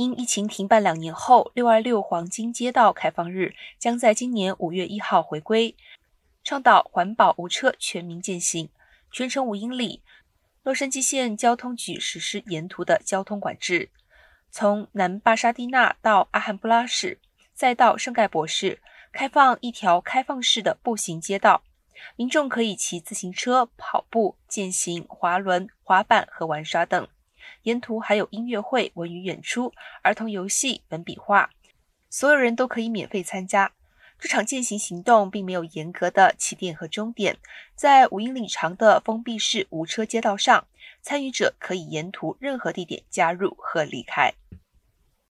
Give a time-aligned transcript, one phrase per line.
[0.00, 5.76] 因疫情停办两年后，六二六黄金街道开放日将在今年五月一号回归，
[6.42, 8.70] 倡导环保无车全民践行，
[9.12, 10.02] 全程五英里。
[10.62, 13.90] 洛杉矶县交通局实施沿途的交通管制，
[14.50, 17.20] 从南巴沙蒂纳到阿罕布拉市，
[17.52, 18.80] 再到圣盖博士，
[19.12, 21.62] 开放一条开放式的步行街道，
[22.16, 27.06] 民众可以骑自行车、跑步、健行、滑轮、滑板和玩耍等。
[27.62, 29.72] 沿途还有音乐会、文娱演出、
[30.02, 31.50] 儿童游戏、粉笔画，
[32.08, 33.72] 所有人都可以免费参加。
[34.18, 37.38] 这场践行行动并没有严格的起点和终点，
[37.74, 40.66] 在五英里长的封闭式无车街道上，
[41.00, 44.34] 参与者可以沿途任何地点加入和离开。